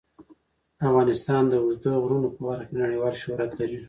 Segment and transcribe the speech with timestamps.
[0.87, 3.77] افغانستان د اوږده غرونه په برخه کې نړیوال شهرت لري.